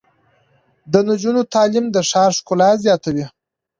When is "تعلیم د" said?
1.53-1.97